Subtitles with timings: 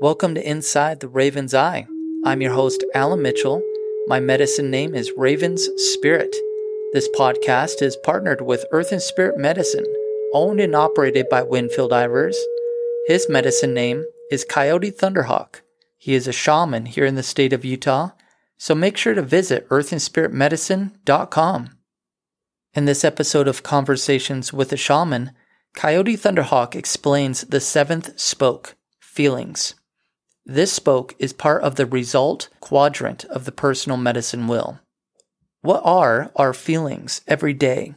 [0.00, 1.86] Welcome to Inside the Raven's Eye.
[2.24, 3.62] I'm your host, Alan Mitchell.
[4.06, 6.34] My medicine name is Raven's Spirit.
[6.94, 9.84] This podcast is partnered with Earth and Spirit Medicine,
[10.32, 12.36] owned and operated by Winfield Ivers.
[13.08, 15.60] His medicine name is Coyote Thunderhawk.
[15.98, 18.12] He is a shaman here in the state of Utah,
[18.56, 21.76] so make sure to visit earthandspiritmedicine.com.
[22.72, 25.32] In this episode of Conversations with a Shaman,
[25.74, 29.74] Coyote Thunderhawk explains the seventh spoke, feelings.
[30.46, 34.80] This spoke is part of the result quadrant of the personal medicine wheel.
[35.62, 37.94] What are our feelings every day?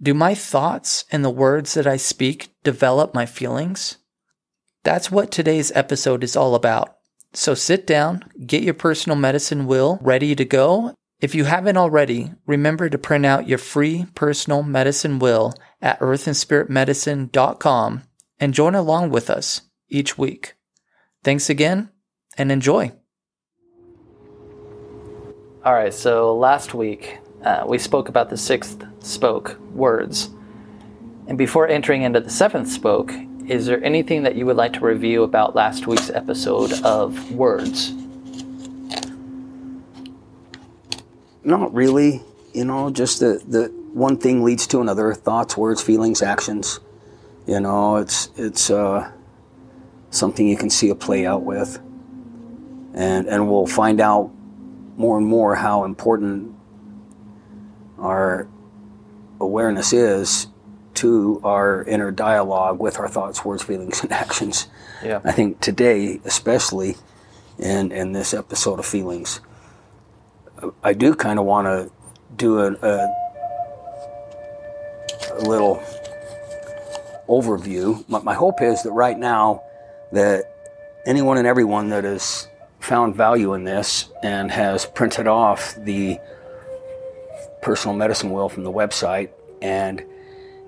[0.00, 3.96] Do my thoughts and the words that I speak develop my feelings?
[4.82, 6.96] That's what today's episode is all about.
[7.32, 10.94] So sit down, get your personal medicine wheel ready to go.
[11.20, 18.02] If you haven't already, remember to print out your free personal medicine wheel at earthandspiritmedicine.com
[18.38, 20.54] and join along with us each week.
[21.24, 21.88] Thanks again
[22.36, 22.92] and enjoy.
[25.64, 30.28] All right, so last week uh, we spoke about the sixth spoke, words.
[31.26, 33.10] And before entering into the seventh spoke,
[33.46, 37.92] is there anything that you would like to review about last week's episode of words?
[41.42, 42.22] Not really,
[42.52, 46.80] you know, just the, the one thing leads to another thoughts, words, feelings, actions.
[47.46, 49.10] You know, it's, it's, uh,
[50.14, 51.78] something you can see a play out with.
[52.94, 54.30] And, and we'll find out
[54.96, 56.54] more and more how important
[57.98, 58.46] our
[59.40, 60.46] awareness is
[60.94, 64.68] to our inner dialogue with our thoughts, words, feelings, and actions.
[65.02, 65.20] Yeah.
[65.24, 66.96] I think today, especially
[67.58, 69.40] in, in this episode of feelings,
[70.84, 71.90] I do kind of want to
[72.36, 73.14] do a, a,
[75.32, 75.82] a little
[77.28, 78.08] overview.
[78.08, 79.62] My, my hope is that right now,
[80.14, 80.44] that
[81.06, 82.48] anyone and everyone that has
[82.78, 86.18] found value in this and has printed off the
[87.62, 89.30] personal medicine wheel from the website
[89.60, 90.04] and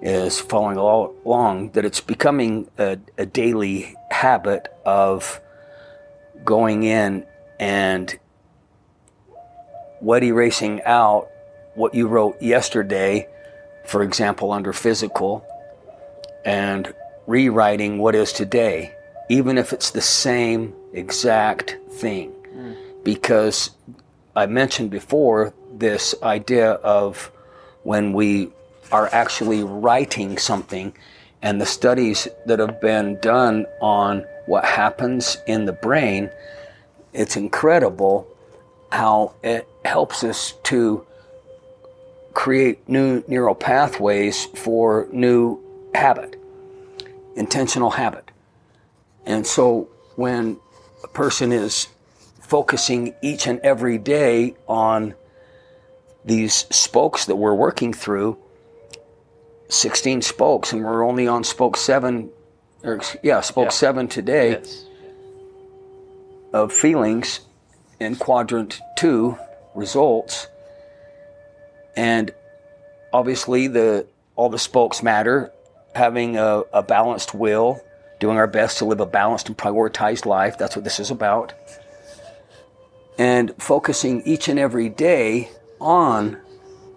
[0.02, 5.40] is following along, that it's becoming a, a daily habit of
[6.44, 7.24] going in
[7.60, 8.18] and
[10.00, 11.28] wet erasing out
[11.74, 13.28] what you wrote yesterday,
[13.84, 15.46] for example, under physical,
[16.44, 16.92] and
[17.26, 18.95] rewriting what is today
[19.28, 22.32] even if it's the same exact thing.
[22.54, 22.76] Mm.
[23.04, 23.70] Because
[24.34, 27.30] I mentioned before this idea of
[27.82, 28.50] when we
[28.92, 30.92] are actually writing something
[31.42, 36.30] and the studies that have been done on what happens in the brain,
[37.12, 38.26] it's incredible
[38.90, 41.06] how it helps us to
[42.34, 45.58] create new neural pathways for new
[45.94, 46.36] habit,
[47.34, 48.25] intentional habit.
[49.26, 50.58] And so when
[51.02, 51.88] a person is
[52.40, 55.14] focusing each and every day on
[56.24, 58.38] these spokes that we're working through,
[59.68, 62.30] 16 spokes, and we're only on spoke seven,
[62.84, 63.70] or yeah, spoke yeah.
[63.70, 64.84] seven today yes.
[66.52, 67.40] of feelings
[67.98, 69.36] in quadrant two
[69.74, 70.46] results.
[71.96, 72.32] And
[73.12, 75.52] obviously, the all the spokes matter.
[75.94, 77.82] Having a, a balanced will,
[78.18, 80.56] doing our best to live a balanced and prioritized life.
[80.58, 81.52] That's what this is about.
[83.18, 85.50] And focusing each and every day
[85.80, 86.38] on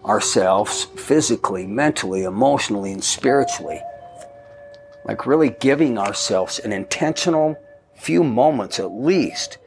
[0.05, 3.81] ourselves physically, mentally, emotionally, and spiritually.
[5.05, 7.57] Like really giving ourselves an intentional
[7.95, 9.57] few moments at least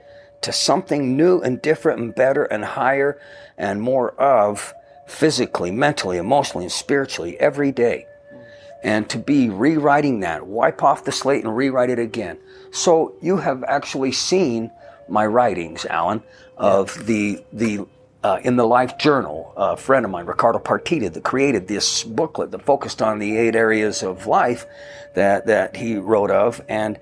[0.42, 3.20] to something new and different and better and higher
[3.56, 4.74] and more of
[5.06, 8.06] physically, mentally, emotionally, and spiritually every day
[8.82, 12.38] and to be rewriting that, wipe off the slate and rewrite it again.
[12.70, 14.70] So you have actually seen
[15.08, 16.22] my writings, Alan,
[16.56, 17.02] of yeah.
[17.04, 17.86] the the
[18.24, 19.52] uh, in the Life Journal.
[19.56, 23.54] A friend of mine, Ricardo Partida, that created this booklet that focused on the eight
[23.54, 24.66] areas of life
[25.14, 26.98] that that he wrote of, and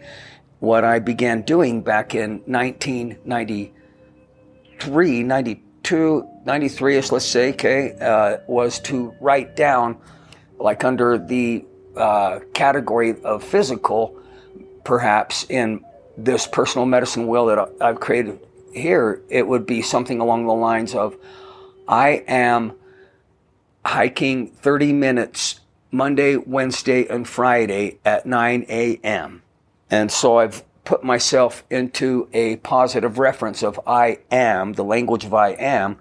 [0.61, 9.15] what I began doing back in 1993, 92, 93ish, let's say, okay, uh, was to
[9.21, 9.97] write down,
[10.59, 11.65] like under the
[11.97, 14.17] uh, category of physical,
[14.85, 15.85] perhaps in
[16.17, 18.39] this personal medicine wheel that I've created
[18.73, 21.17] here, it would be something along the lines of
[21.89, 22.75] I am
[23.85, 25.61] hiking 30 minutes
[25.91, 29.43] Monday, Wednesday, and Friday at 9 a.m.
[29.91, 35.35] And so I've put myself into a positive reference of I am, the language of
[35.35, 35.99] I am,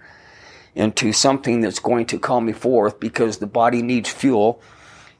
[0.75, 4.61] into something that's going to call me forth because the body needs fuel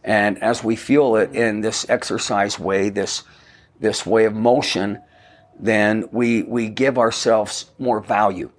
[0.04, 3.24] and as we feel it in this exercise way, this,
[3.80, 5.02] this way of motion,
[5.60, 8.50] then we, we give ourselves more value.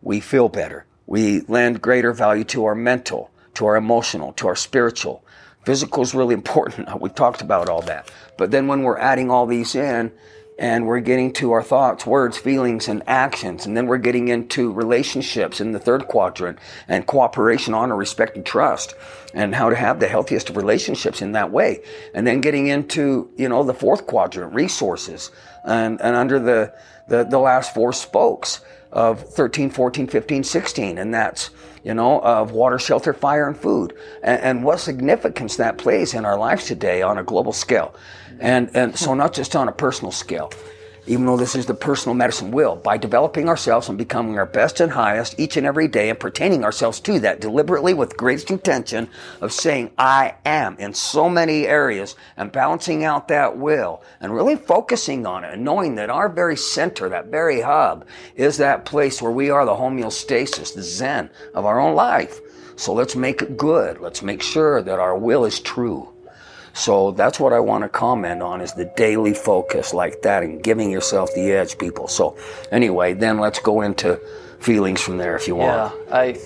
[0.00, 0.86] We feel better.
[1.06, 5.22] We lend greater value to our mental, to our emotional, to our spiritual.
[5.64, 7.00] Physical is really important.
[7.00, 8.10] We've talked about all that.
[8.38, 10.12] But then when we're adding all these in,
[10.58, 13.66] and we're getting to our thoughts, words, feelings, and actions.
[13.66, 16.58] And then we're getting into relationships in the third quadrant
[16.88, 18.94] and cooperation, honor, respect, and trust
[19.34, 21.82] and how to have the healthiest of relationships in that way.
[22.14, 25.30] And then getting into, you know, the fourth quadrant, resources
[25.64, 26.72] and, and under the,
[27.08, 28.60] the, the last four spokes
[28.96, 30.96] of 13, 14, 15, 16.
[30.96, 31.50] And that's,
[31.84, 33.94] you know, of water, shelter, fire, and food.
[34.22, 37.94] And, and what significance that plays in our lives today on a global scale.
[38.40, 40.50] And, and so not just on a personal scale,
[41.06, 44.80] even though this is the personal medicine wheel, by developing ourselves and becoming our best
[44.80, 49.08] and highest each and every day and pertaining ourselves to that deliberately with greatest intention
[49.40, 54.56] of saying, I am in so many areas and balancing out that will and really
[54.56, 59.22] focusing on it and knowing that our very center, that very hub is that place
[59.22, 62.40] where we are the homeostasis, the zen of our own life.
[62.76, 64.00] So let's make it good.
[64.00, 66.12] Let's make sure that our will is true.
[66.76, 70.62] So that's what I want to comment on is the daily focus like that and
[70.62, 72.06] giving yourself the edge, people.
[72.06, 72.36] So
[72.70, 74.20] anyway, then let's go into
[74.60, 75.94] feelings from there if you want.
[76.08, 76.38] Yeah, I,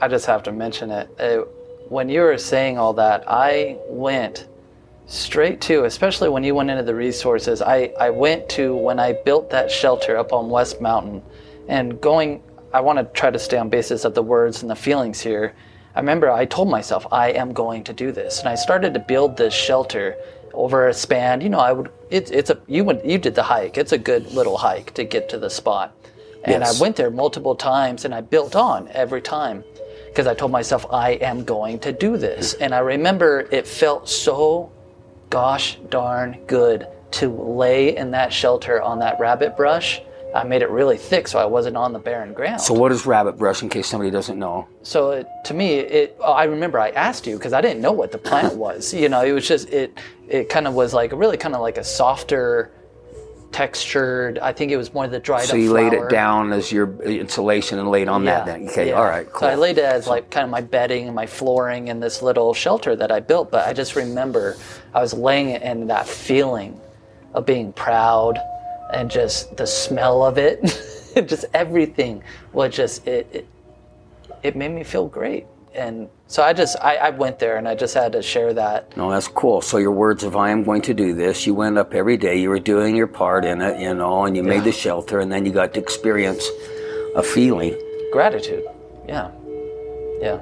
[0.00, 1.08] I just have to mention it.
[1.18, 1.48] it.
[1.88, 4.46] When you were saying all that, I went
[5.06, 9.14] straight to, especially when you went into the resources, I, I went to when I
[9.14, 11.22] built that shelter up on West Mountain
[11.66, 12.40] and going,
[12.72, 15.54] I want to try to stay on basis of the words and the feelings here
[15.94, 19.00] I remember I told myself I am going to do this, and I started to
[19.00, 20.16] build this shelter
[20.54, 21.40] over a span.
[21.40, 23.76] You know, I would it's it's a you went you did the hike.
[23.76, 25.94] It's a good little hike to get to the spot,
[26.44, 26.78] and yes.
[26.78, 29.64] I went there multiple times, and I built on every time
[30.06, 32.64] because I told myself I am going to do this, hmm.
[32.64, 34.72] and I remember it felt so
[35.28, 40.00] gosh darn good to lay in that shelter on that rabbit brush
[40.34, 42.60] I made it really thick so I wasn't on the barren ground.
[42.60, 44.66] So what is rabbit brush in case somebody doesn't know?
[44.82, 48.12] So it, to me, it I remember I asked you because I didn't know what
[48.12, 48.92] the plant was.
[48.94, 49.98] You know, it was just it
[50.28, 52.72] it kind of was like really kind of like a softer
[53.52, 54.38] textured.
[54.38, 55.90] I think it was more the dried so you flower.
[55.90, 58.46] laid it down as your insulation and laid on yeah, that.
[58.46, 58.94] Then okay, yeah.
[58.94, 59.40] all right, cool.
[59.40, 62.22] So I laid it as like kind of my bedding and my flooring in this
[62.22, 63.50] little shelter that I built.
[63.50, 64.56] But I just remember
[64.94, 66.80] I was laying it in that feeling
[67.34, 68.38] of being proud
[68.92, 70.62] and just the smell of it,
[71.26, 72.22] just everything
[72.52, 73.48] was just it, it,
[74.42, 74.56] it.
[74.56, 77.94] made me feel great, and so I just I, I, went there and I just
[77.94, 78.96] had to share that.
[78.96, 79.60] No, that's cool.
[79.60, 82.36] So your words of "I am going to do this," you went up every day.
[82.36, 84.50] You were doing your part in it, you know, and you yeah.
[84.50, 86.46] made the shelter, and then you got to experience
[87.16, 87.74] a feeling,
[88.12, 88.64] gratitude.
[89.08, 89.30] Yeah,
[90.20, 90.40] yeah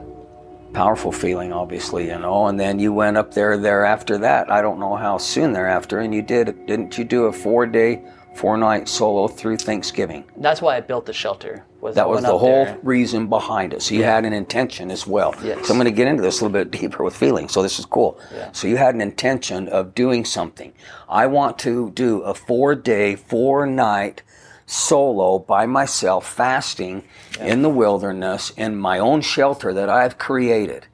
[0.73, 2.47] powerful feeling, obviously, you know.
[2.47, 4.50] And then you went up there there after that.
[4.50, 6.67] I don't know how soon thereafter, and you did.
[6.67, 8.02] Didn't you do a four day
[8.35, 10.25] four night solo through Thanksgiving.
[10.37, 11.65] That's why I built the shelter.
[11.81, 12.79] Was that was the whole there.
[12.82, 13.82] reason behind it.
[13.82, 14.15] So you yeah.
[14.15, 15.35] had an intention as well.
[15.43, 15.67] Yes.
[15.67, 17.53] So I'm going to get into this a little bit deeper with feelings.
[17.53, 18.21] So this is cool.
[18.35, 18.53] Yeah.
[18.53, 20.75] So you had an intention of doing something.
[21.09, 24.23] I want to do a four day, four night
[24.67, 27.05] solo by myself, fasting
[27.38, 27.47] yeah.
[27.47, 30.87] in the wilderness in my own shelter that I've created.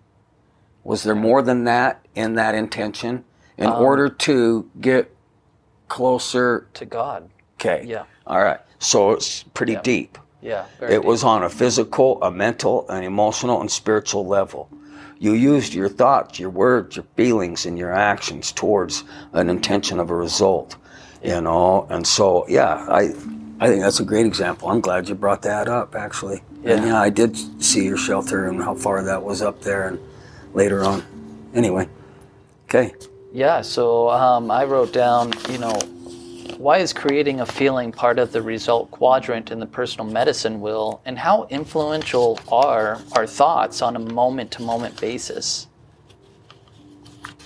[0.84, 3.24] Was there more than that in that intention?
[3.58, 5.15] In um, order to get
[5.88, 7.28] closer to God.
[7.60, 7.84] Okay.
[7.86, 8.04] Yeah.
[8.26, 8.60] All right.
[8.78, 9.82] So it's pretty yeah.
[9.82, 10.18] deep.
[10.42, 10.66] Yeah.
[10.80, 11.04] it deep.
[11.04, 14.68] was on a physical, a mental, an emotional, and spiritual level.
[15.18, 20.10] You used your thoughts, your words, your feelings, and your actions towards an intention of
[20.10, 20.76] a result.
[21.22, 21.36] Yeah.
[21.36, 23.14] You know, and so yeah, I
[23.58, 24.68] I think that's a great example.
[24.68, 26.42] I'm glad you brought that up, actually.
[26.62, 26.74] Yeah.
[26.74, 29.98] And yeah, I did see your shelter and how far that was up there, and
[30.52, 31.02] later on.
[31.54, 31.88] Anyway,
[32.68, 32.92] okay.
[33.36, 35.78] Yeah, so um, I wrote down, you know,
[36.56, 41.02] why is creating a feeling part of the result quadrant in the personal medicine wheel,
[41.04, 45.66] and how influential are our thoughts on a moment to moment basis?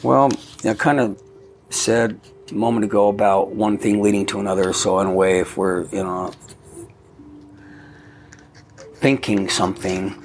[0.05, 0.31] Well,
[0.65, 1.21] I kind of
[1.71, 2.21] said
[2.53, 4.73] a moment ago about one thing leading to another.
[4.73, 6.33] So, in a way, if we're, you know,
[8.95, 10.23] thinking something,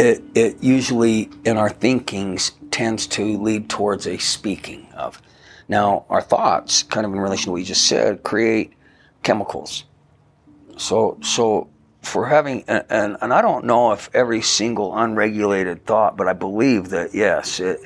[0.00, 5.22] it, it usually in our thinkings tends to lead towards a speaking of.
[5.66, 8.74] Now, our thoughts, kind of in relation to what you just said, create
[9.22, 9.84] chemicals.
[10.76, 11.70] So, so
[12.02, 16.90] for having, and, and I don't know if every single unregulated thought, but I believe
[16.90, 17.80] that yes, it,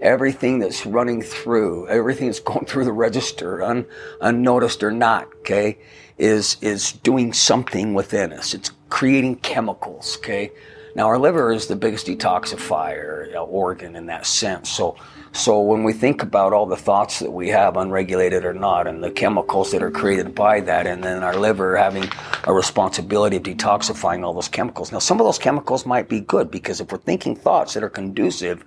[0.00, 3.84] everything that's running through, everything that's going through the register, un,
[4.22, 5.76] unnoticed or not, okay,
[6.16, 8.54] is is doing something within us.
[8.54, 10.52] It's creating chemicals, okay.
[10.94, 14.68] Now, our liver is the biggest detoxifier organ in that sense.
[14.68, 14.96] So,
[15.32, 19.02] so when we think about all the thoughts that we have, unregulated or not, and
[19.02, 22.04] the chemicals that are created by that, and then our liver having
[22.44, 24.92] a responsibility of detoxifying all those chemicals.
[24.92, 27.88] Now, some of those chemicals might be good because if we're thinking thoughts that are
[27.88, 28.62] conducive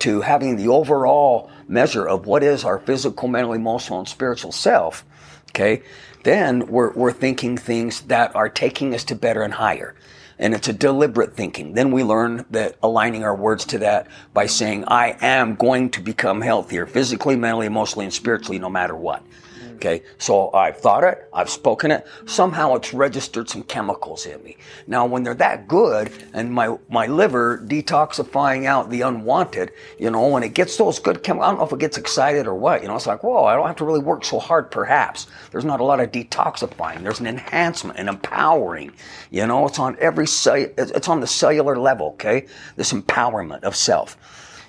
[0.00, 5.04] to having the overall measure of what is our physical, mental, emotional, and spiritual self,
[5.50, 5.82] okay,
[6.24, 9.94] then we're, we're thinking things that are taking us to better and higher
[10.40, 11.74] and it's a deliberate thinking.
[11.74, 16.00] Then we learn that aligning our words to that by saying, I am going to
[16.00, 19.22] become healthier physically, mentally, emotionally, and spiritually no matter what.
[19.80, 22.06] Okay, so I've thought it, I've spoken it.
[22.26, 24.58] Somehow it's registered some chemicals in me.
[24.86, 30.28] Now, when they're that good, and my my liver detoxifying out the unwanted, you know,
[30.28, 32.82] when it gets those good chemicals, I don't know if it gets excited or what.
[32.82, 34.70] You know, it's like, whoa, I don't have to really work so hard.
[34.70, 37.02] Perhaps there's not a lot of detoxifying.
[37.02, 38.92] There's an enhancement an empowering.
[39.30, 40.56] You know, it's on every cell.
[40.76, 42.08] It's on the cellular level.
[42.08, 44.18] Okay, this empowerment of self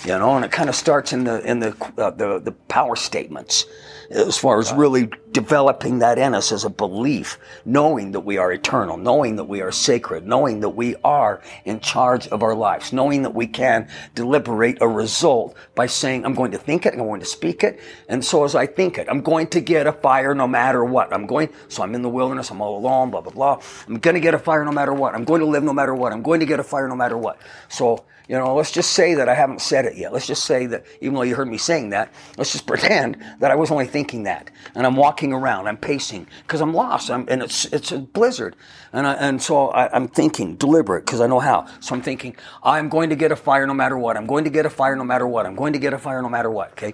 [0.04, 2.96] you know, and it kind of starts in the in the uh, the, the power
[2.96, 3.66] statements
[4.10, 8.52] as far as really developing that in us as a belief, knowing that we are
[8.52, 12.92] eternal, knowing that we are sacred, knowing that we are in charge of our lives,
[12.92, 17.00] knowing that we can deliberate a result by saying, I'm going to think it, I'm
[17.00, 17.80] going to speak it,
[18.10, 21.14] and so as I think it, I'm going to get a fire no matter what.
[21.14, 23.62] I'm going, so I'm in the wilderness, I'm all alone, blah, blah, blah.
[23.88, 25.16] I'm going to get a fire no matter what.
[25.16, 26.12] I'm going to live no matter what.
[26.12, 27.40] I'm going to get a fire no matter what.
[27.70, 30.14] So you know, let's just say that I haven't said it yet.
[30.14, 33.52] Let's just say that even though you heard me saying that, let's just pretend that
[33.52, 34.50] I was only thinking that.
[34.74, 37.12] And I'm walking around, I'm pacing because I'm lost.
[37.12, 38.56] I'm, and it's, it's a blizzard.
[38.94, 41.68] And, I, and so I, am thinking deliberate because I know how.
[41.82, 44.16] So I'm thinking, I'm going to get a fire no matter what.
[44.16, 45.46] I'm going to get a fire no matter what.
[45.46, 46.72] I'm going to get a fire no matter what.
[46.72, 46.94] Okay.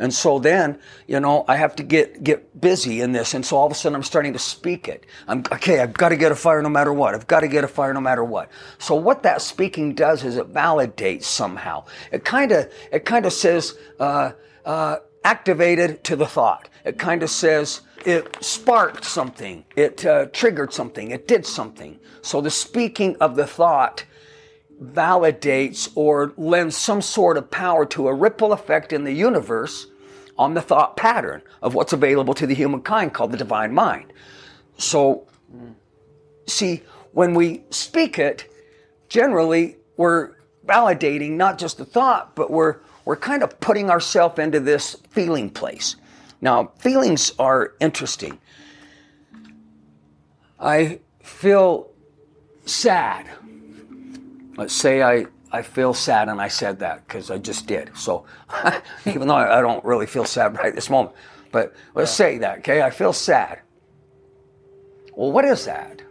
[0.00, 3.34] And so then, you know, I have to get, get busy in this.
[3.34, 5.04] And so all of a sudden I'm starting to speak it.
[5.28, 7.14] I'm, okay, I've got to get a fire no matter what.
[7.14, 8.50] I've got to get a fire no matter what.
[8.78, 11.84] So what that speaking does is it validates somehow.
[12.10, 14.32] It kind of, it kind of says, uh,
[14.64, 16.70] uh, activated to the thought.
[16.86, 19.66] It kind of says, it sparked something.
[19.76, 21.10] It uh, triggered something.
[21.10, 22.00] It did something.
[22.22, 24.04] So the speaking of the thought
[24.82, 29.88] validates or lends some sort of power to a ripple effect in the universe
[30.40, 34.10] on the thought pattern of what's available to the humankind called the divine mind.
[34.78, 35.28] So,
[36.46, 36.82] see,
[37.12, 38.50] when we speak it,
[39.10, 40.32] generally we're
[40.66, 45.50] validating not just the thought, but we're, we're kind of putting ourselves into this feeling
[45.50, 45.96] place.
[46.40, 48.38] Now, feelings are interesting.
[50.58, 51.90] I feel
[52.64, 53.26] sad.
[54.56, 57.90] Let's say I I feel sad, and I said that because I just did.
[57.96, 58.24] So,
[59.06, 61.14] even though I don't really feel sad right this moment,
[61.50, 62.26] but let's yeah.
[62.26, 62.82] say that, okay?
[62.82, 63.60] I feel sad.
[65.14, 66.02] Well, what is that?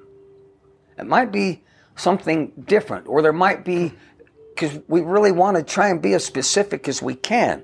[0.97, 1.63] It might be
[1.95, 3.93] something different, or there might be,
[4.53, 7.63] because we really want to try and be as specific as we can.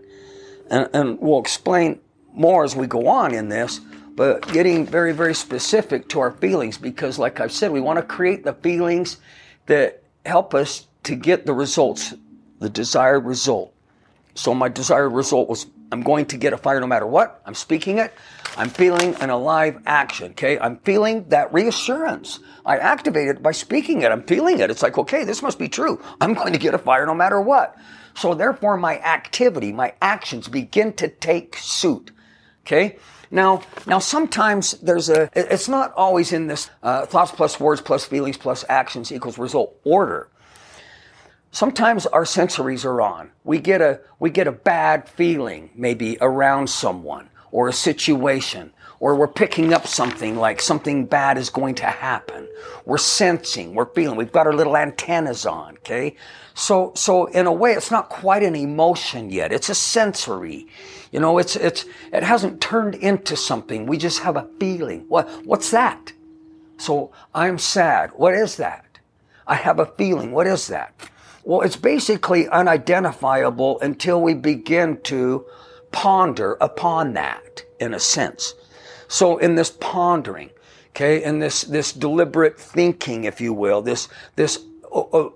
[0.69, 1.99] And, and we'll explain
[2.33, 3.81] more as we go on in this,
[4.15, 8.03] but getting very, very specific to our feelings, because, like I've said, we want to
[8.03, 9.17] create the feelings
[9.65, 12.13] that help us to get the results,
[12.59, 13.73] the desired result.
[14.33, 17.41] So my desired result was I'm going to get a fire no matter what.
[17.45, 18.13] I'm speaking it.
[18.57, 20.31] I'm feeling an alive action.
[20.31, 20.59] Okay.
[20.59, 22.39] I'm feeling that reassurance.
[22.65, 24.11] I activate it by speaking it.
[24.11, 24.69] I'm feeling it.
[24.69, 26.01] It's like, okay, this must be true.
[26.19, 27.77] I'm going to get a fire no matter what.
[28.15, 32.11] So therefore my activity, my actions begin to take suit.
[32.65, 32.97] Okay.
[33.29, 38.05] Now, now sometimes there's a, it's not always in this uh, thoughts plus words plus
[38.05, 40.29] feelings plus actions equals result order
[41.55, 43.31] sometimes our sensories are on.
[43.45, 49.15] We get a, we get a bad feeling maybe around someone or a situation or
[49.15, 52.49] we're picking up something like something bad is going to happen.
[52.85, 56.17] We're sensing, we're feeling, we've got our little antennas on, okay?
[56.55, 59.53] So, so in a way, it's not quite an emotion yet.
[59.53, 60.67] It's a sensory.
[61.13, 63.85] You know, it's, it's, it hasn't turned into something.
[63.85, 65.05] We just have a feeling.
[65.07, 66.11] What, what's that?
[66.77, 68.11] So I'm sad.
[68.15, 68.99] What is that?
[69.47, 70.31] I have a feeling.
[70.31, 70.93] What is that?
[71.45, 75.45] Well, it's basically unidentifiable until we begin to
[75.91, 78.55] ponder upon that in a sense.
[79.07, 80.49] So in this pondering,
[80.89, 85.29] okay, in this, this deliberate thinking, if you will, this, this uh, uh,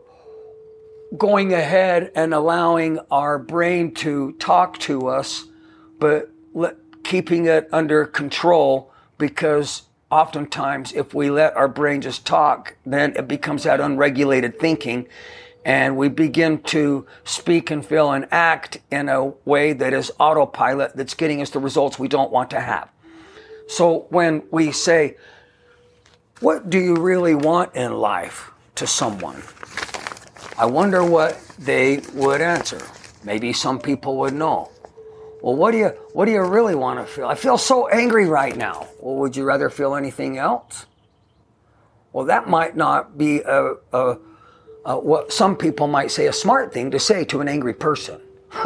[1.15, 5.45] going ahead and allowing our brain to talk to us,
[5.99, 12.77] but let, keeping it under control because oftentimes if we let our brain just talk,
[12.83, 15.07] then it becomes that unregulated thinking
[15.65, 20.95] and we begin to speak and feel and act in a way that is autopilot
[20.95, 22.89] that's getting us the results we don't want to have.
[23.67, 25.17] So when we say,
[26.39, 29.43] what do you really want in life to someone?
[30.57, 32.81] I wonder what they would answer.
[33.23, 34.71] Maybe some people would know.
[35.41, 37.27] Well, what do you what do you really want to feel?
[37.27, 38.87] I feel so angry right now.
[38.99, 40.85] Well, would you rather feel anything else?
[42.11, 44.17] Well, that might not be a, a,
[44.89, 48.19] a what some people might say a smart thing to say to an angry person.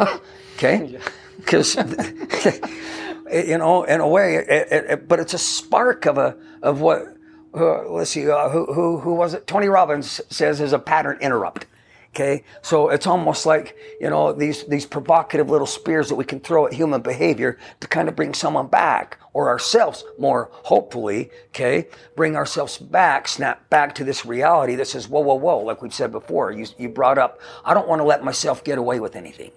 [0.56, 0.98] okay,
[1.36, 1.76] because
[3.32, 6.80] you know, in a way, it, it, it, but it's a spark of a of
[6.80, 7.08] what.
[7.56, 9.46] Uh, let's see, uh, who who who was it?
[9.46, 11.66] Tony Robbins says is a pattern interrupt.
[12.14, 16.38] Okay, so it's almost like you know these these provocative little spears that we can
[16.38, 21.30] throw at human behavior to kind of bring someone back or ourselves more hopefully.
[21.48, 25.58] Okay, bring ourselves back, snap back to this reality that says, whoa, whoa, whoa.
[25.58, 28.78] Like we've said before, you you brought up, I don't want to let myself get
[28.78, 29.50] away with anything.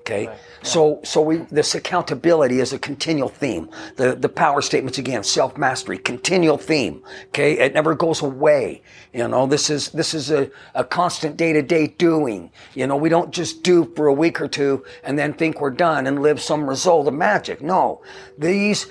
[0.00, 0.36] Okay, right.
[0.36, 0.68] yeah.
[0.68, 3.68] so so we this accountability is a continual theme.
[3.96, 7.02] The the power statements again, self mastery, continual theme.
[7.28, 8.82] Okay, it never goes away.
[9.12, 12.50] You know, this is this is a, a constant day to day doing.
[12.74, 15.70] You know, we don't just do for a week or two and then think we're
[15.70, 17.60] done and live some result of magic.
[17.60, 18.02] No,
[18.38, 18.86] these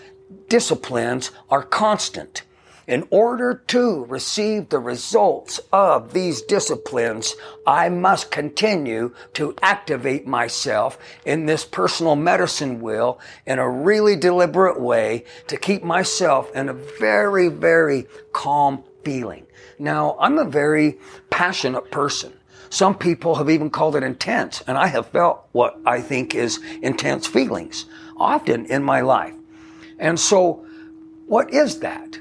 [0.48, 2.44] disciplines are constant.
[2.90, 7.36] In order to receive the results of these disciplines,
[7.68, 14.82] I must continue to activate myself in this personal medicine wheel in a really deliberate
[14.82, 19.46] way to keep myself in a very, very calm feeling.
[19.78, 20.98] Now, I'm a very
[21.30, 22.34] passionate person.
[22.72, 26.60] Some people have even called it intense, and I have felt what I think is
[26.82, 27.86] intense feelings
[28.18, 29.36] often in my life.
[30.00, 30.66] And so,
[31.28, 32.19] what is that?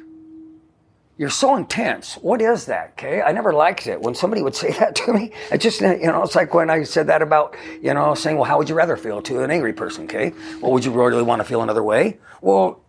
[1.18, 2.14] You're so intense.
[2.14, 2.90] What is that?
[2.92, 3.20] Okay.
[3.20, 5.32] I never liked it when somebody would say that to me.
[5.50, 8.44] It just, you know, it's like when I said that about, you know, saying, well,
[8.44, 10.04] how would you rather feel to an angry person?
[10.04, 10.32] Okay.
[10.62, 12.18] Well, would you really want to feel another way?
[12.40, 12.80] Well,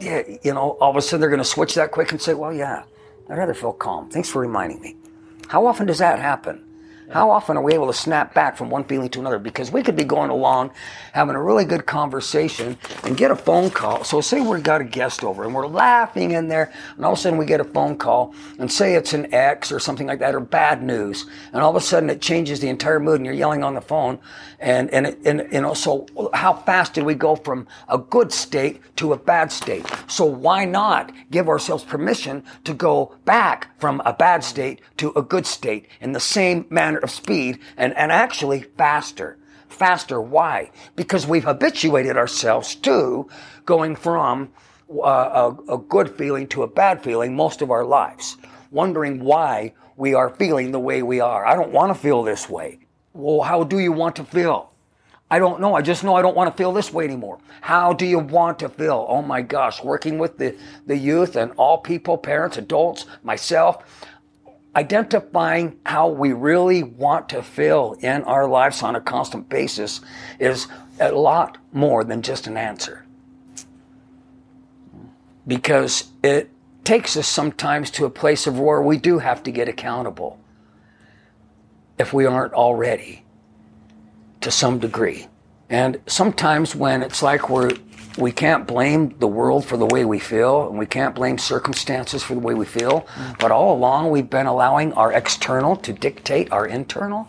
[0.00, 2.34] yeah, you know, all of a sudden they're going to switch that quick and say,
[2.34, 2.82] well, yeah,
[3.30, 4.10] I'd rather feel calm.
[4.10, 4.96] Thanks for reminding me.
[5.48, 6.65] How often does that happen?
[7.10, 9.38] How often are we able to snap back from one feeling to another?
[9.38, 10.72] Because we could be going along,
[11.12, 14.02] having a really good conversation, and get a phone call.
[14.02, 17.18] So, say we got a guest over and we're laughing in there, and all of
[17.18, 20.18] a sudden we get a phone call, and say it's an ex or something like
[20.18, 23.26] that, or bad news, and all of a sudden it changes the entire mood, and
[23.26, 24.18] you're yelling on the phone,
[24.58, 28.80] and and and you know, so how fast did we go from a good state
[28.96, 29.86] to a bad state?
[30.08, 35.22] So why not give ourselves permission to go back from a bad state to a
[35.22, 36.95] good state in the same manner?
[37.02, 39.38] Of speed and, and actually faster.
[39.68, 40.20] Faster.
[40.20, 40.70] Why?
[40.94, 43.28] Because we've habituated ourselves to
[43.64, 44.52] going from
[44.90, 48.36] uh, a, a good feeling to a bad feeling most of our lives,
[48.70, 51.44] wondering why we are feeling the way we are.
[51.44, 52.78] I don't want to feel this way.
[53.12, 54.72] Well, how do you want to feel?
[55.28, 55.74] I don't know.
[55.74, 57.40] I just know I don't want to feel this way anymore.
[57.60, 59.04] How do you want to feel?
[59.08, 60.56] Oh my gosh, working with the,
[60.86, 63.82] the youth and all people, parents, adults, myself,
[64.76, 70.02] identifying how we really want to feel in our lives on a constant basis
[70.38, 70.68] is
[71.00, 73.04] a lot more than just an answer.
[75.46, 76.50] Because it
[76.84, 80.38] takes us sometimes to a place of where we do have to get accountable
[81.98, 83.24] if we aren't already
[84.42, 85.26] to some degree.
[85.70, 87.72] And sometimes when it's like we're
[88.16, 92.22] we can't blame the world for the way we feel, and we can't blame circumstances
[92.22, 93.02] for the way we feel.
[93.02, 93.38] Mm.
[93.38, 97.28] But all along, we've been allowing our external to dictate our internal.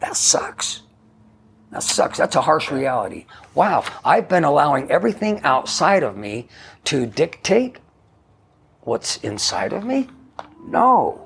[0.00, 0.82] That sucks.
[1.70, 2.18] That sucks.
[2.18, 3.26] That's a harsh reality.
[3.54, 6.48] Wow, I've been allowing everything outside of me
[6.84, 7.78] to dictate
[8.82, 10.08] what's inside of me?
[10.66, 11.25] No.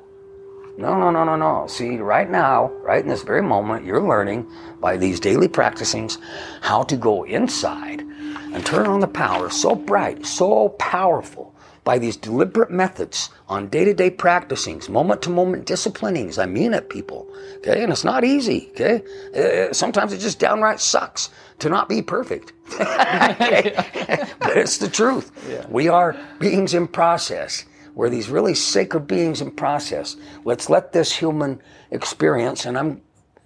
[0.81, 1.67] No, no, no, no, no.
[1.67, 6.17] See, right now, right in this very moment, you're learning by these daily practicings
[6.63, 12.17] how to go inside and turn on the power so bright, so powerful by these
[12.17, 16.39] deliberate methods on day-to-day practicings, moment-to-moment disciplinings.
[16.39, 17.31] I mean it, people.
[17.59, 18.71] Okay, and it's not easy.
[18.71, 19.03] Okay,
[19.37, 22.55] uh, sometimes it just downright sucks to not be perfect.
[22.79, 25.31] but it's the truth.
[25.47, 25.67] Yeah.
[25.69, 27.67] We are beings in process.
[27.95, 30.17] We're these really sacred beings in process.
[30.45, 33.03] Let's let this human experience, and I'm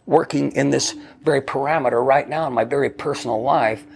[0.07, 3.87] working in this very parameter right now in my very personal life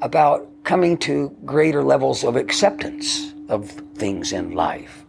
[0.00, 5.04] about coming to greater levels of acceptance of things in life.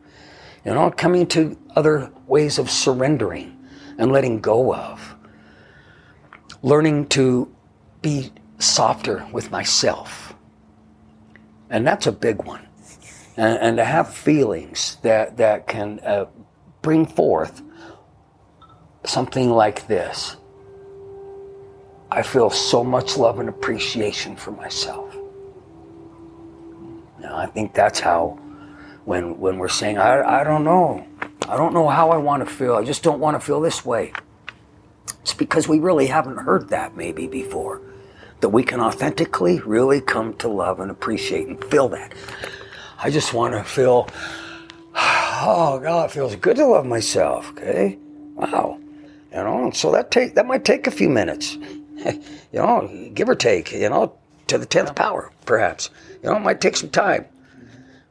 [0.65, 3.57] You know, coming to other ways of surrendering
[3.97, 5.15] and letting go of.
[6.61, 7.53] Learning to
[8.01, 10.33] be softer with myself.
[11.69, 12.66] And that's a big one.
[13.37, 16.25] And, and to have feelings that, that can uh,
[16.81, 17.61] bring forth
[19.05, 20.35] something like this.
[22.09, 25.15] I feel so much love and appreciation for myself.
[27.19, 28.39] Now, I think that's how,
[29.05, 31.05] when when we're saying, I, I don't know,
[31.47, 32.75] I don't know how I want to feel.
[32.75, 34.13] I just don't want to feel this way.
[35.21, 37.81] It's because we really haven't heard that maybe before.
[38.41, 42.13] That we can authentically really come to love and appreciate and feel that.
[42.99, 44.09] I just want to feel,
[44.95, 47.51] oh God, it feels good to love myself.
[47.51, 47.97] Okay,
[48.35, 48.79] wow,
[49.31, 49.71] you know.
[49.71, 52.21] So that take that might take a few minutes, you
[52.53, 55.89] know, give or take, you know, to the tenth power, perhaps.
[56.23, 57.25] You know, it might take some time.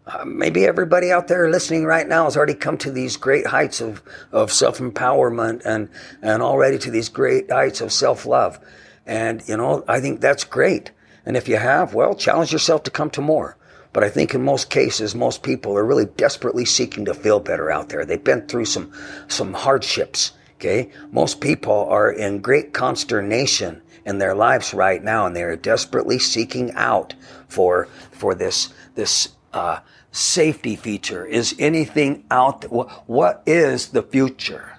[0.07, 3.81] Uh, maybe everybody out there listening right now has already come to these great heights
[3.81, 5.88] of, of self empowerment and,
[6.22, 8.61] and already to these great heights of self love.
[9.05, 10.92] And, you know, I think that's great.
[11.25, 13.57] And if you have, well, challenge yourself to come to more.
[13.97, 17.71] But I think in most cases, most people are really desperately seeking to feel better
[17.71, 18.05] out there.
[18.05, 18.93] They've been through some,
[19.27, 20.33] some hardships.
[20.57, 20.91] Okay.
[21.13, 26.19] Most people are in great consternation in their lives right now, and they are desperately
[26.19, 27.15] seeking out
[27.49, 29.79] for, for this, this, uh,
[30.11, 31.25] safety feature?
[31.25, 32.71] Is anything out there?
[32.71, 34.77] What is the future?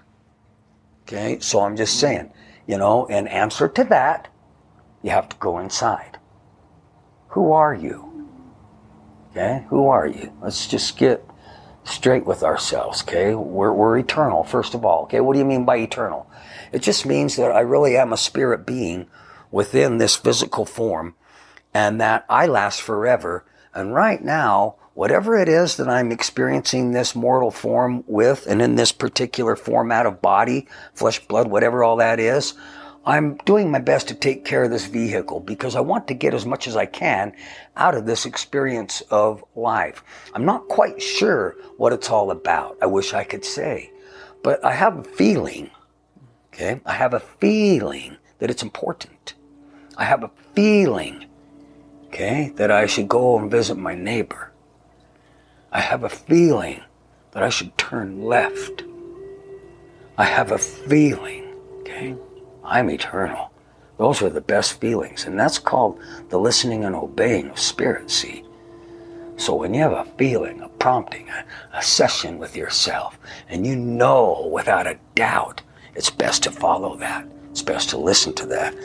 [1.08, 2.32] Okay, so I'm just saying,
[2.68, 4.28] you know, in answer to that,
[5.02, 6.20] you have to go inside.
[7.30, 8.07] Who are you?
[9.38, 10.34] Okay, who are you?
[10.42, 11.24] Let's just get
[11.84, 13.36] straight with ourselves, okay?
[13.36, 15.20] We're, we're eternal, first of all, okay?
[15.20, 16.28] What do you mean by eternal?
[16.72, 19.06] It just means that I really am a spirit being
[19.52, 21.14] within this physical form
[21.72, 23.46] and that I last forever.
[23.76, 28.76] And right now, whatever it is that I'm experiencing this mortal form with, and in
[28.76, 32.56] this particular format of body, flesh, blood, whatever all that is,
[33.08, 36.34] I'm doing my best to take care of this vehicle because I want to get
[36.34, 37.32] as much as I can
[37.78, 40.04] out of this experience of life.
[40.34, 42.78] I'm not quite sure what it's all about.
[42.82, 43.94] I wish I could say,
[44.44, 45.72] but I have a feeling,
[46.48, 46.82] okay?
[46.86, 49.36] I have a feeling that it's important.
[49.96, 51.28] I have a feeling,
[52.08, 54.52] okay, that I should go and visit my neighbor.
[55.72, 56.84] I have a feeling
[57.32, 58.84] that I should turn left.
[60.18, 62.18] I have a feeling, okay?
[62.68, 63.52] I'm eternal.
[63.98, 66.00] Those are the best feelings, and that's called
[66.30, 68.44] the listening and obeying of spirit, see?
[69.38, 73.18] So when you have a feeling, a prompting, a, a session with yourself,
[73.50, 75.62] and you know without a doubt
[75.96, 78.76] it's best to follow that, it's best to listen to that,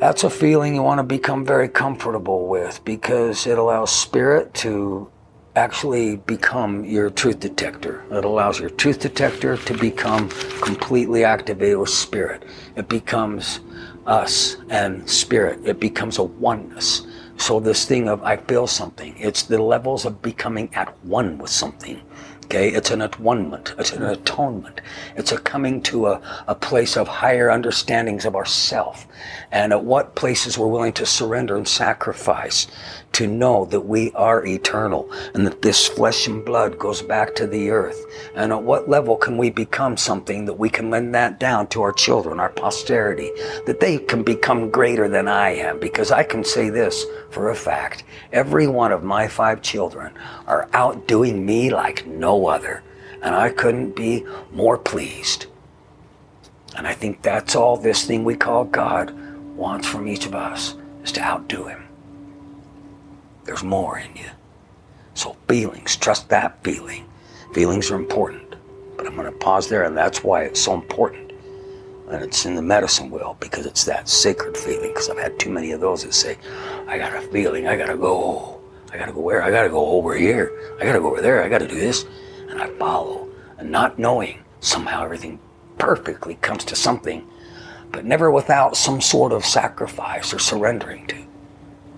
[0.00, 5.10] that's a feeling you want to become very comfortable with because it allows spirit to
[5.58, 8.04] actually become your truth detector.
[8.10, 10.30] It allows your truth detector to become
[10.62, 12.44] completely activated with spirit.
[12.76, 13.60] It becomes
[14.06, 15.58] us and spirit.
[15.64, 17.06] It becomes a oneness.
[17.36, 21.50] So this thing of I feel something, it's the levels of becoming at one with
[21.50, 22.00] something.
[22.48, 24.80] Okay, it's an atonement, it's an atonement.
[25.16, 29.06] It's a coming to a, a place of higher understandings of ourself
[29.52, 32.66] and at what places we're willing to surrender and sacrifice
[33.12, 37.46] to know that we are eternal and that this flesh and blood goes back to
[37.46, 38.04] the earth.
[38.34, 41.82] And at what level can we become something that we can lend that down to
[41.82, 43.30] our children, our posterity,
[43.66, 45.80] that they can become greater than I am?
[45.80, 48.04] Because I can say this for a fact.
[48.32, 50.12] Every one of my five children
[50.46, 52.82] are outdoing me like no other.
[53.22, 55.46] And I couldn't be more pleased.
[56.76, 59.12] And I think that's all this thing we call God
[59.56, 61.88] wants from each of us is to outdo him.
[63.44, 64.28] There's more in you.
[65.14, 67.08] So feelings, trust that feeling.
[67.54, 68.54] Feelings are important.
[68.96, 71.32] But I'm going to pause there, and that's why it's so important.
[72.08, 74.90] And it's in the medicine wheel because it's that sacred feeling.
[74.90, 76.36] Because I've had too many of those that say,
[76.86, 78.60] I got a feeling, I got to go.
[78.92, 79.42] I got to go where?
[79.42, 80.52] I got to go over here.
[80.80, 81.42] I got to go over there.
[81.42, 82.06] I got to do this.
[82.48, 83.28] And I follow.
[83.58, 85.40] And not knowing somehow everything
[85.78, 87.26] perfectly comes to something,
[87.90, 91.16] but never without some sort of sacrifice or surrendering to.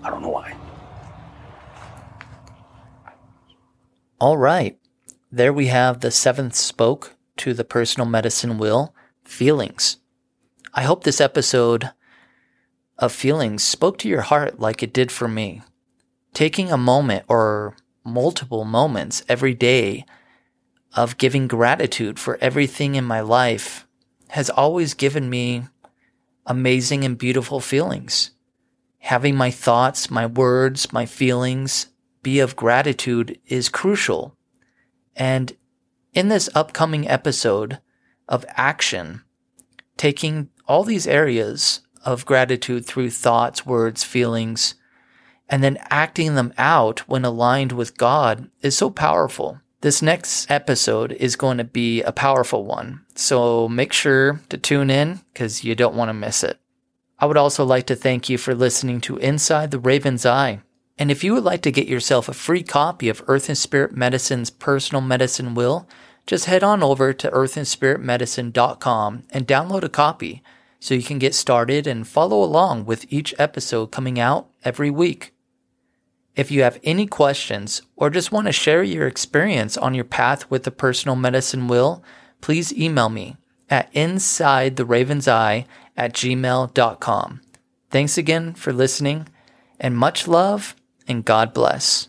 [0.03, 0.55] I don't know why.
[4.19, 4.77] All right.
[5.31, 9.97] There we have the seventh spoke to the personal medicine wheel feelings.
[10.73, 11.91] I hope this episode
[12.97, 15.61] of feelings spoke to your heart like it did for me.
[16.33, 20.05] Taking a moment or multiple moments every day
[20.93, 23.87] of giving gratitude for everything in my life
[24.29, 25.63] has always given me
[26.45, 28.31] amazing and beautiful feelings.
[28.99, 31.87] Having my thoughts, my words, my feelings
[32.23, 34.35] be of gratitude is crucial.
[35.15, 35.55] And
[36.13, 37.79] in this upcoming episode
[38.27, 39.23] of action,
[39.97, 44.75] taking all these areas of gratitude through thoughts, words, feelings,
[45.49, 49.60] and then acting them out when aligned with God is so powerful.
[49.81, 53.03] This next episode is going to be a powerful one.
[53.15, 56.59] So make sure to tune in because you don't want to miss it.
[57.17, 60.61] I would also like to thank you for listening to Inside the Raven's Eye.
[60.99, 63.95] And if you would like to get yourself a free copy of Earth and Spirit
[63.95, 65.89] Medicine's personal medicine wheel,
[66.27, 70.43] just head on over to earthandspiritmedicine.com and download a copy
[70.79, 75.33] so you can get started and follow along with each episode coming out every week.
[76.35, 80.49] If you have any questions or just want to share your experience on your path
[80.49, 82.03] with the personal medicine wheel,
[82.39, 83.35] please email me
[83.69, 85.65] at inside the raven's eye
[85.97, 87.41] at gmail.com.
[87.89, 89.27] Thanks again for listening
[89.79, 90.75] and much love
[91.07, 92.07] and God bless.